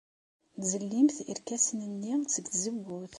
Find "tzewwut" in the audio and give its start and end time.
2.51-3.09